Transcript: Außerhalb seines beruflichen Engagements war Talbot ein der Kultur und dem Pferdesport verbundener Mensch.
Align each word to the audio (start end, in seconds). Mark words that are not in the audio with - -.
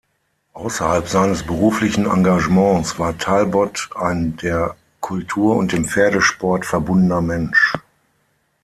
Außerhalb 0.53 1.07
seines 1.07 1.43
beruflichen 1.45 2.07
Engagements 2.09 2.97
war 2.97 3.15
Talbot 3.19 3.91
ein 3.93 4.35
der 4.37 4.75
Kultur 4.99 5.55
und 5.55 5.73
dem 5.73 5.85
Pferdesport 5.85 6.65
verbundener 6.65 7.21
Mensch. 7.21 7.75